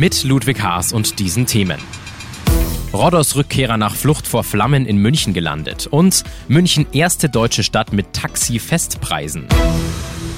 Mit 0.00 0.22
Ludwig 0.22 0.62
Haas 0.62 0.92
und 0.92 1.18
diesen 1.18 1.46
Themen. 1.46 1.80
Rodos 2.92 3.34
Rückkehrer 3.34 3.76
nach 3.76 3.96
Flucht 3.96 4.28
vor 4.28 4.44
Flammen 4.44 4.86
in 4.86 4.98
München 4.98 5.34
gelandet 5.34 5.88
und 5.88 6.22
München 6.46 6.86
erste 6.92 7.28
deutsche 7.28 7.64
Stadt 7.64 7.92
mit 7.92 8.12
Taxi-Festpreisen. 8.12 9.48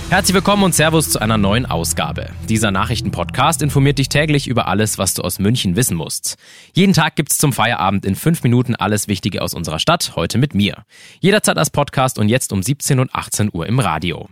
Herzlich 0.09 0.35
willkommen 0.35 0.63
und 0.63 0.75
Servus 0.75 1.11
zu 1.11 1.19
einer 1.19 1.37
neuen 1.37 1.67
Ausgabe. 1.67 2.31
Dieser 2.49 2.71
Nachrichtenpodcast 2.71 3.61
informiert 3.61 3.99
dich 3.99 4.09
täglich 4.09 4.49
über 4.49 4.67
alles, 4.67 4.97
was 4.97 5.13
du 5.13 5.21
aus 5.21 5.39
München 5.39 5.77
wissen 5.77 5.99
musst. 5.99 6.39
Jeden 6.73 6.95
Tag 6.95 7.17
gibt's 7.17 7.37
zum 7.37 7.53
Feierabend 7.53 8.07
in 8.07 8.17
fünf 8.17 8.43
Minuten 8.43 8.77
alles 8.77 9.09
Wichtige 9.09 9.43
aus 9.43 9.53
unserer 9.53 9.79
Stadt, 9.79 10.17
heute 10.17 10.39
mit 10.39 10.55
mir. 10.55 10.85
Jederzeit 11.21 11.59
als 11.59 11.69
Podcast 11.69 12.19
und 12.19 12.31
jetzt 12.31 12.55
um 12.55 12.63
17 12.63 12.99
und 12.99 13.15
18 13.15 13.51
Uhr 13.53 13.67
im 13.67 13.79
Radio. 13.79 14.31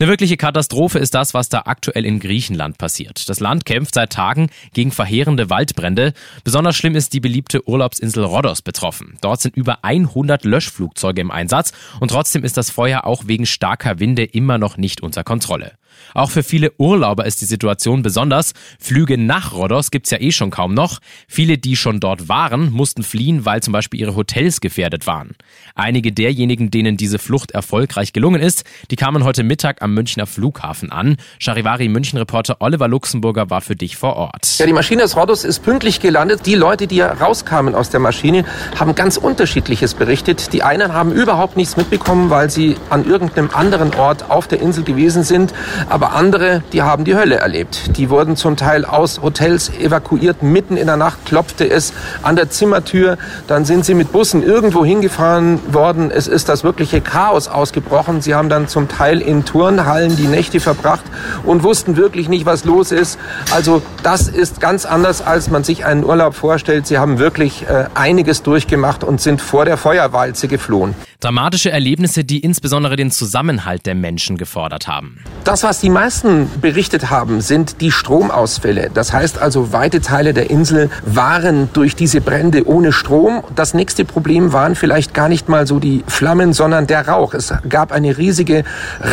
Eine 0.00 0.10
wirkliche 0.10 0.36
Katastrophe 0.36 1.00
ist 1.00 1.14
das, 1.14 1.34
was 1.34 1.48
da 1.48 1.62
aktuell 1.66 2.04
in 2.04 2.20
Griechenland 2.20 2.78
passiert. 2.78 3.28
Das 3.28 3.40
Land 3.40 3.64
kämpft 3.64 3.94
seit 3.94 4.12
Tagen 4.12 4.48
gegen 4.72 4.92
verheerende 4.92 5.50
Waldbrände. 5.50 6.12
Besonders 6.44 6.76
schlimm 6.76 6.94
ist 6.94 7.12
die 7.14 7.20
beliebte 7.20 7.68
Urlaubsinsel 7.68 8.22
Rhodos 8.22 8.62
betroffen. 8.62 9.18
Dort 9.22 9.40
sind 9.40 9.56
über 9.56 9.82
100 9.82 10.44
Löschflugzeuge 10.44 11.20
im 11.20 11.32
Einsatz 11.32 11.72
und 11.98 12.12
trotzdem 12.12 12.44
ist 12.44 12.56
das 12.56 12.70
Feuer 12.70 13.04
auch 13.04 13.26
wegen 13.26 13.44
starker 13.44 13.98
Winde 13.98 14.22
immer 14.22 14.56
noch 14.56 14.76
nicht 14.76 15.02
unter 15.02 15.24
Kontrolle. 15.24 15.72
Auch 16.14 16.30
für 16.30 16.42
viele 16.42 16.72
Urlauber 16.78 17.26
ist 17.26 17.40
die 17.40 17.46
Situation 17.46 18.02
besonders. 18.02 18.52
Flüge 18.78 19.18
nach 19.18 19.52
Rhodos 19.52 19.90
gibt's 19.90 20.10
ja 20.10 20.20
eh 20.20 20.32
schon 20.32 20.50
kaum 20.50 20.74
noch. 20.74 20.98
Viele, 21.26 21.58
die 21.58 21.76
schon 21.76 22.00
dort 22.00 22.28
waren, 22.28 22.70
mussten 22.70 23.02
fliehen, 23.02 23.44
weil 23.44 23.62
zum 23.62 23.72
Beispiel 23.72 24.00
ihre 24.00 24.16
Hotels 24.16 24.60
gefährdet 24.60 25.06
waren. 25.06 25.36
Einige 25.74 26.12
derjenigen, 26.12 26.70
denen 26.70 26.96
diese 26.96 27.18
Flucht 27.18 27.52
erfolgreich 27.52 28.12
gelungen 28.12 28.40
ist, 28.40 28.64
die 28.90 28.96
kamen 28.96 29.24
heute 29.24 29.42
Mittag 29.42 29.82
am 29.82 29.94
Münchner 29.94 30.26
Flughafen 30.26 30.90
an. 30.90 31.16
Charivari 31.38 31.88
München-Reporter 31.88 32.56
Oliver 32.60 32.88
Luxemburger 32.88 33.50
war 33.50 33.60
für 33.60 33.76
dich 33.76 33.96
vor 33.96 34.16
Ort. 34.16 34.58
Ja, 34.58 34.66
die 34.66 34.72
Maschine 34.72 35.02
des 35.02 35.16
Rhodos 35.16 35.44
ist 35.44 35.62
pünktlich 35.62 36.00
gelandet. 36.00 36.46
Die 36.46 36.54
Leute, 36.54 36.86
die 36.86 37.00
rauskamen 37.00 37.74
aus 37.74 37.90
der 37.90 38.00
Maschine, 38.00 38.44
haben 38.78 38.94
ganz 38.94 39.16
unterschiedliches 39.16 39.94
berichtet. 39.94 40.52
Die 40.52 40.62
einen 40.62 40.92
haben 40.92 41.12
überhaupt 41.12 41.56
nichts 41.56 41.76
mitbekommen, 41.76 42.30
weil 42.30 42.50
sie 42.50 42.76
an 42.90 43.04
irgendeinem 43.08 43.50
anderen 43.52 43.94
Ort 43.94 44.30
auf 44.30 44.48
der 44.48 44.60
Insel 44.60 44.84
gewesen 44.84 45.22
sind. 45.22 45.52
Aber 45.88 46.12
andere, 46.12 46.62
die 46.72 46.82
haben 46.82 47.04
die 47.04 47.14
Hölle 47.14 47.36
erlebt. 47.36 47.96
Die 47.96 48.10
wurden 48.10 48.36
zum 48.36 48.56
Teil 48.56 48.84
aus 48.84 49.22
Hotels 49.22 49.70
evakuiert. 49.70 50.42
Mitten 50.42 50.76
in 50.76 50.86
der 50.86 50.96
Nacht 50.96 51.24
klopfte 51.24 51.68
es 51.68 51.92
an 52.22 52.36
der 52.36 52.50
Zimmertür. 52.50 53.16
Dann 53.46 53.64
sind 53.64 53.84
sie 53.84 53.94
mit 53.94 54.12
Bussen 54.12 54.42
irgendwo 54.42 54.84
hingefahren 54.84 55.60
worden. 55.72 56.10
Es 56.10 56.26
ist 56.26 56.48
das 56.48 56.64
wirkliche 56.64 57.00
Chaos 57.00 57.48
ausgebrochen. 57.48 58.20
Sie 58.20 58.34
haben 58.34 58.48
dann 58.48 58.68
zum 58.68 58.88
Teil 58.88 59.20
in 59.20 59.44
Turnhallen 59.44 60.16
die 60.16 60.26
Nächte 60.26 60.60
verbracht 60.60 61.04
und 61.44 61.62
wussten 61.62 61.96
wirklich 61.96 62.28
nicht, 62.28 62.44
was 62.44 62.64
los 62.64 62.92
ist. 62.92 63.18
Also 63.50 63.82
das 64.02 64.28
ist 64.28 64.60
ganz 64.60 64.84
anders, 64.84 65.22
als 65.22 65.48
man 65.50 65.64
sich 65.64 65.84
einen 65.84 66.04
Urlaub 66.04 66.34
vorstellt. 66.34 66.86
Sie 66.86 66.98
haben 66.98 67.18
wirklich 67.18 67.66
äh, 67.68 67.86
einiges 67.94 68.42
durchgemacht 68.42 69.04
und 69.04 69.20
sind 69.20 69.40
vor 69.40 69.64
der 69.64 69.76
Feuerwalze 69.76 70.48
geflohen. 70.48 70.94
Dramatische 71.20 71.72
Erlebnisse, 71.72 72.22
die 72.22 72.38
insbesondere 72.38 72.94
den 72.94 73.10
Zusammenhalt 73.10 73.86
der 73.86 73.96
Menschen 73.96 74.36
gefordert 74.36 74.86
haben. 74.86 75.18
Das, 75.42 75.64
was 75.64 75.77
die 75.80 75.90
meisten 75.90 76.50
berichtet 76.60 77.10
haben, 77.10 77.40
sind 77.40 77.80
die 77.80 77.90
Stromausfälle. 77.90 78.90
Das 78.92 79.12
heißt 79.12 79.38
also, 79.38 79.72
weite 79.72 80.00
Teile 80.00 80.34
der 80.34 80.50
Insel 80.50 80.90
waren 81.04 81.68
durch 81.72 81.96
diese 81.96 82.20
Brände 82.20 82.66
ohne 82.66 82.92
Strom. 82.92 83.42
Das 83.54 83.74
nächste 83.74 84.04
Problem 84.04 84.52
waren 84.52 84.74
vielleicht 84.74 85.14
gar 85.14 85.28
nicht 85.28 85.48
mal 85.48 85.66
so 85.66 85.78
die 85.78 86.04
Flammen, 86.06 86.52
sondern 86.52 86.86
der 86.86 87.08
Rauch. 87.08 87.34
Es 87.34 87.52
gab 87.68 87.92
eine 87.92 88.18
riesige 88.18 88.64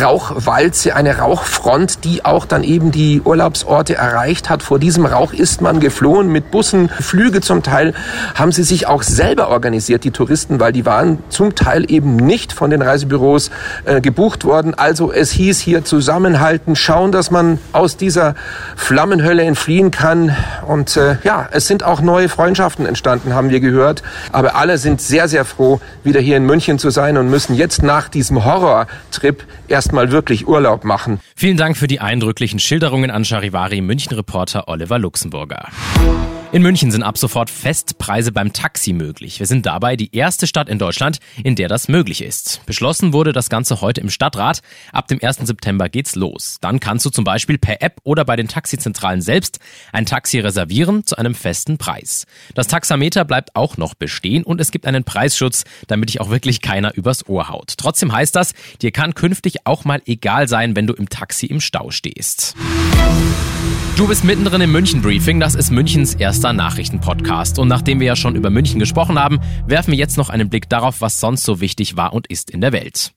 Rauchwalze, 0.02 0.94
eine 0.94 1.18
Rauchfront, 1.18 2.04
die 2.04 2.24
auch 2.24 2.46
dann 2.46 2.64
eben 2.64 2.90
die 2.90 3.20
Urlaubsorte 3.22 3.94
erreicht 3.94 4.50
hat. 4.50 4.62
Vor 4.62 4.78
diesem 4.78 5.06
Rauch 5.06 5.32
ist 5.32 5.60
man 5.60 5.80
geflohen 5.80 6.28
mit 6.28 6.50
Bussen, 6.50 6.88
Flüge 6.88 7.40
zum 7.40 7.62
Teil 7.62 7.94
haben 8.34 8.52
sie 8.52 8.62
sich 8.62 8.86
auch 8.86 9.02
selber 9.02 9.48
organisiert, 9.48 10.04
die 10.04 10.10
Touristen, 10.10 10.60
weil 10.60 10.72
die 10.72 10.86
waren 10.86 11.18
zum 11.28 11.54
Teil 11.54 11.90
eben 11.90 12.16
nicht 12.16 12.52
von 12.52 12.70
den 12.70 12.82
Reisebüros 12.82 13.50
äh, 13.84 14.00
gebucht 14.00 14.44
worden. 14.44 14.74
Also 14.74 15.12
es 15.12 15.30
hieß 15.30 15.60
hier 15.60 15.84
zusammenhalten, 16.56 16.76
schauen, 16.76 17.12
dass 17.12 17.30
man 17.30 17.58
aus 17.72 17.96
dieser 17.96 18.34
Flammenhölle 18.76 19.42
entfliehen 19.44 19.90
kann. 19.90 20.34
Und 20.66 20.96
äh, 20.96 21.16
ja, 21.22 21.48
es 21.52 21.66
sind 21.66 21.84
auch 21.84 22.00
neue 22.00 22.28
Freundschaften 22.28 22.86
entstanden, 22.86 23.34
haben 23.34 23.50
wir 23.50 23.60
gehört. 23.60 24.02
Aber 24.32 24.56
alle 24.56 24.78
sind 24.78 25.00
sehr, 25.00 25.28
sehr 25.28 25.44
froh, 25.44 25.80
wieder 26.02 26.20
hier 26.20 26.36
in 26.36 26.44
München 26.44 26.78
zu 26.78 26.90
sein 26.90 27.16
und 27.16 27.30
müssen 27.30 27.54
jetzt 27.54 27.82
nach 27.82 28.08
diesem 28.08 28.44
Horrortrip 28.44 29.44
erstmal 29.68 30.10
wirklich 30.10 30.46
Urlaub 30.46 30.84
machen. 30.84 31.20
Vielen 31.36 31.56
Dank 31.56 31.76
für 31.76 31.86
die 31.86 32.00
eindrücklichen 32.00 32.58
Schilderungen 32.58 33.10
an 33.10 33.24
Charivari 33.24 33.80
München-Reporter 33.80 34.68
Oliver 34.68 34.98
Luxemburger. 34.98 35.68
In 36.52 36.62
München 36.62 36.90
sind 36.90 37.02
ab 37.02 37.18
sofort 37.18 37.50
Festpreise 37.50 38.32
beim 38.32 38.52
Taxi 38.52 38.92
möglich. 38.92 39.40
Wir 39.40 39.46
sind 39.46 39.66
dabei 39.66 39.96
die 39.96 40.14
erste 40.16 40.46
Stadt 40.46 40.68
in 40.68 40.78
Deutschland, 40.78 41.18
in 41.42 41.56
der 41.56 41.68
das 41.68 41.88
möglich 41.88 42.22
ist. 42.22 42.62
Beschlossen 42.66 43.12
wurde 43.12 43.32
das 43.32 43.50
Ganze 43.50 43.80
heute 43.80 44.00
im 44.00 44.10
Stadtrat. 44.10 44.62
Ab 44.92 45.08
dem 45.08 45.18
1. 45.20 45.38
September 45.38 45.88
geht's 45.88 46.14
los. 46.14 46.58
Dann 46.60 46.80
kannst 46.80 47.04
du 47.04 47.10
zum 47.10 47.24
Beispiel 47.24 47.58
per 47.58 47.82
App 47.82 47.96
oder 48.04 48.24
bei 48.24 48.36
den 48.36 48.48
Taxizentralen 48.48 49.20
selbst 49.20 49.58
ein 49.92 50.06
Taxi 50.06 50.38
reservieren 50.38 50.55
zu 51.04 51.16
einem 51.16 51.34
festen 51.34 51.78
Preis. 51.78 52.26
Das 52.54 52.66
Taxameter 52.66 53.24
bleibt 53.24 53.54
auch 53.54 53.76
noch 53.76 53.94
bestehen 53.94 54.44
und 54.44 54.60
es 54.60 54.70
gibt 54.70 54.86
einen 54.86 55.04
Preisschutz, 55.04 55.64
damit 55.86 56.08
dich 56.08 56.20
auch 56.20 56.30
wirklich 56.30 56.60
keiner 56.60 56.94
übers 56.94 57.28
Ohr 57.28 57.48
haut. 57.48 57.74
Trotzdem 57.76 58.12
heißt 58.12 58.34
das, 58.34 58.54
dir 58.80 58.90
kann 58.90 59.14
künftig 59.14 59.66
auch 59.66 59.84
mal 59.84 60.00
egal 60.06 60.48
sein, 60.48 60.76
wenn 60.76 60.86
du 60.86 60.94
im 60.94 61.08
Taxi 61.08 61.46
im 61.46 61.60
Stau 61.60 61.90
stehst. 61.90 62.54
Du 63.96 64.06
bist 64.06 64.24
mittendrin 64.24 64.60
im 64.60 64.72
München 64.72 65.00
Briefing. 65.00 65.40
Das 65.40 65.54
ist 65.54 65.70
Münchens 65.70 66.14
erster 66.14 66.52
Nachrichtenpodcast. 66.52 67.58
Und 67.58 67.68
nachdem 67.68 67.98
wir 67.98 68.06
ja 68.06 68.16
schon 68.16 68.36
über 68.36 68.50
München 68.50 68.78
gesprochen 68.78 69.18
haben, 69.18 69.40
werfen 69.66 69.92
wir 69.92 69.98
jetzt 69.98 70.18
noch 70.18 70.28
einen 70.28 70.50
Blick 70.50 70.68
darauf, 70.68 71.00
was 71.00 71.18
sonst 71.18 71.44
so 71.44 71.62
wichtig 71.62 71.96
war 71.96 72.12
und 72.12 72.26
ist 72.26 72.50
in 72.50 72.60
der 72.60 72.72
Welt. 72.72 73.12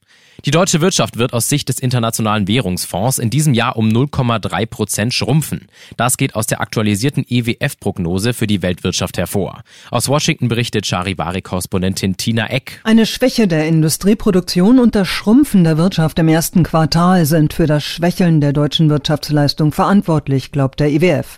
Die 0.46 0.52
deutsche 0.52 0.80
Wirtschaft 0.80 1.18
wird 1.18 1.34
aus 1.34 1.50
Sicht 1.50 1.68
des 1.68 1.80
Internationalen 1.80 2.48
Währungsfonds 2.48 3.20
in 3.20 3.30
diesem 3.30 3.54
Jahr 3.54 3.76
um 3.76 3.90
0,3 3.90 4.66
Prozent 4.68 5.14
schrumpfen. 5.14 5.68
Das 5.98 6.16
geht 6.16 6.34
aus 6.36 6.48
der 6.48 6.62
aktualisierten 6.62 7.26
EWF-Prognose 7.28 8.34
für 8.34 8.48
die 8.48 8.62
Weltwirtschaft 8.62 9.18
hervor. 9.18 9.64
Aus 9.92 10.08
Washington 10.08 10.48
berichtet 10.48 10.86
Charivari-Korrespondentin 10.86 12.16
Tina 12.16 12.50
Eck. 12.50 12.80
Eine 12.86 13.06
Schwäche 13.06 13.48
der 13.50 13.68
Industrieproduktion 13.68 14.80
und 14.80 14.96
das 14.96 15.10
Schrumpfen 15.10 15.66
der 15.66 15.78
Wirtschaft 15.78 16.18
im 16.20 16.30
ersten 16.30 16.64
Quartal 16.64 17.26
sind 17.26 17.52
für 17.52 17.68
das 17.68 17.84
Schwächeln 17.84 18.40
der 18.40 18.54
deutschen 18.54 18.90
Wirtschaftsleistung 18.90 19.74
verantwortlich, 19.74 20.54
glaubt 20.54 20.80
der 20.80 20.90
IWF. 20.90 21.38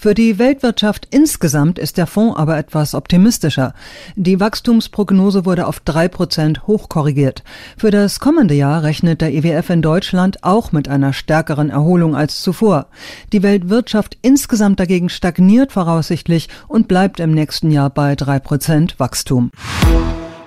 Für 0.00 0.14
die 0.14 0.38
Weltwirtschaft 0.38 1.08
insgesamt 1.10 1.78
ist 1.78 1.98
der 1.98 2.06
Fonds 2.06 2.38
aber 2.38 2.56
etwas 2.56 2.94
optimistischer. 2.94 3.74
Die 4.16 4.40
Wachstumsprognose 4.40 5.44
wurde 5.44 5.66
auf 5.66 5.78
drei 5.80 6.08
Prozent 6.08 6.66
hochkorrigiert. 6.66 7.44
Für 7.76 7.90
das 7.90 8.18
kommende 8.18 8.54
Jahr 8.54 8.82
rechnet 8.82 9.20
der 9.20 9.30
IWF 9.34 9.68
in 9.68 9.82
Deutschland 9.82 10.42
auch 10.42 10.72
mit 10.72 10.88
einer 10.88 11.12
stärkeren 11.12 11.68
Erholung 11.68 12.16
als 12.16 12.40
zuvor. 12.40 12.86
Die 13.34 13.42
Weltwirtschaft 13.42 14.16
insgesamt 14.22 14.80
dagegen 14.80 15.10
stagniert 15.10 15.72
voraussichtlich 15.72 16.48
und 16.66 16.88
bleibt 16.88 17.20
im 17.20 17.32
nächsten 17.32 17.70
Jahr 17.70 17.90
bei 17.90 18.16
drei 18.16 18.38
Prozent 18.38 18.98
Wachstum. 18.98 19.50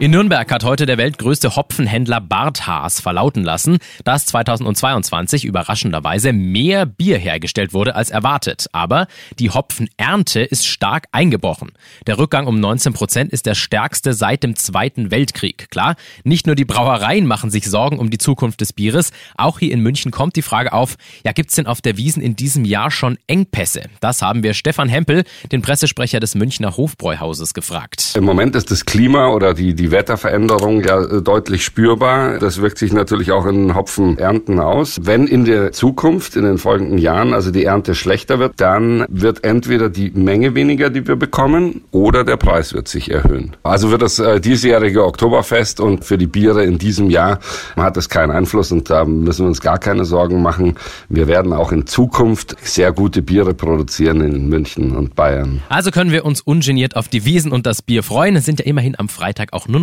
In 0.04 0.12
Nürnberg 0.12 0.52
hat 0.52 0.66
heute 0.66 0.86
der 0.86 0.98
weltgrößte 0.98 1.56
Hopfenhändler 1.56 2.20
Barthaas 2.20 3.00
verlauten 3.00 3.42
lassen, 3.42 3.78
dass 4.04 4.26
2022 4.26 5.46
überraschenderweise 5.46 6.34
mehr 6.34 6.86
Bier 6.86 7.18
hergestellt 7.18 7.72
wurde 7.72 7.96
als 7.96 8.10
erwartet. 8.10 8.68
Aber 8.74 9.08
die 9.40 9.50
Hopfenernte 9.50 10.42
ist 10.42 10.68
stark 10.68 11.06
eingebrochen. 11.14 11.72
Der 12.06 12.18
Rückgang 12.18 12.48
um 12.48 12.60
19 12.60 12.92
Prozent 12.92 13.32
ist 13.32 13.46
der 13.46 13.56
stärkste 13.56 14.14
seit 14.14 14.44
dem 14.44 14.58
Zweiten 14.58 15.10
Weltkrieg. 15.10 15.70
Klar, 15.72 15.96
nicht 16.26 16.48
nur 16.48 16.56
die 16.56 16.66
Brauereien 16.66 17.26
machen 17.26 17.50
sich 17.50 17.66
Sorgen 17.66 17.98
um 17.98 18.10
die 18.10 18.18
Zukunft 18.18 18.60
des 18.60 18.74
Bieres. 18.74 19.14
Auch 19.38 19.60
hier 19.60 19.72
in 19.72 19.80
München 19.80 20.12
kommt 20.12 20.36
die 20.36 20.42
Frage 20.42 20.74
auf, 20.74 20.98
ja, 21.24 21.32
gibt's 21.32 21.56
denn 21.56 21.66
auf 21.66 21.80
der 21.80 21.96
Wiesen 21.96 22.22
in 22.22 22.36
diesem 22.36 22.66
Jahr 22.66 22.92
schon 22.92 23.18
Engpässe? 23.28 23.84
Das 24.02 24.22
haben 24.22 24.44
wir 24.44 24.54
Stefan 24.54 24.90
Hempel, 24.90 25.24
den 25.54 25.62
Pressesprecher 25.62 26.20
des 26.20 26.36
Münchner 26.36 26.76
Hofbräuhauses, 26.76 27.54
gefragt. 27.54 28.16
Im 28.18 28.26
Moment 28.26 28.58
ist 28.58 28.70
das 28.70 28.84
Klima 28.84 29.30
oder 29.30 29.54
die, 29.54 29.74
die 29.74 29.93
Wetterveränderung 29.94 30.84
ja 30.84 31.01
äh, 31.01 31.22
deutlich 31.22 31.63
spürbar. 31.63 32.40
Das 32.40 32.62
wirkt 32.62 32.78
sich 32.78 32.92
natürlich 32.92 33.31
auch 33.31 33.45
in 33.45 33.75
Hopfenernten 33.75 34.60
aus. 34.60 35.00
Wenn 35.04 35.28
in 35.28 35.45
der 35.45 35.72
Zukunft, 35.72 36.36
in 36.36 36.44
den 36.44 36.57
folgenden 36.57 36.98
Jahren, 36.98 37.34
also 37.34 37.51
die 37.51 37.63
Ernte 37.63 37.95
schlechter 37.95 38.40
wird, 38.40 38.56
dann 38.57 39.06
wird 39.07 39.45
entweder 39.45 39.90
die 39.90 40.12
Menge 40.12 40.56
weniger, 40.56 40.90
die 40.90 41.07
wir 41.07 41.16
bekommen, 41.16 41.81
oder 41.92 42.25
der 42.25 42.38
Preis 42.38 42.74
wird 42.74 42.90
sich 42.90 43.10
erhöhen. 43.10 43.56
Also 43.63 43.92
wird 43.92 44.01
das 44.01 44.19
äh, 44.19 44.42
diesjährige 44.42 45.06
Oktoberfest 45.06 45.80
und 45.80 46.04
für 46.04 46.18
die 46.18 46.28
Biere 46.28 46.66
in 46.66 46.78
diesem 46.78 47.10
Jahr 47.10 47.40
hat 47.78 47.95
es 47.95 48.10
keinen 48.10 48.31
Einfluss 48.31 48.72
und 48.72 48.90
da 48.90 49.06
müssen 49.06 49.45
wir 49.45 49.48
uns 49.48 49.62
gar 49.62 49.78
keine 49.78 50.04
Sorgen 50.04 50.42
machen. 50.42 50.75
Wir 51.07 51.28
werden 51.28 51.54
auch 51.54 51.72
in 51.72 51.86
Zukunft 51.86 52.56
sehr 52.63 52.92
gute 52.92 53.22
Biere 53.22 53.54
produzieren 53.54 54.22
in 54.22 54.50
München 54.50 54.95
und 54.95 55.16
Bayern. 55.16 55.62
Also 55.69 55.92
können 55.92 56.12
wir 56.12 56.25
uns 56.25 56.42
ungeniert 56.42 56.95
auf 56.95 57.07
die 57.07 57.25
Wiesen 57.25 57.51
und 57.51 57.68
das 57.68 57.84
Bier 57.84 58.01
freuen. 58.01 58.36
Es 58.36 58.45
sind 58.45 58.60
ja 58.60 58.66
immerhin 58.66 58.95
am 58.98 59.07
Freitag 59.07 59.54
auch 59.54 59.68
nur 59.68 59.82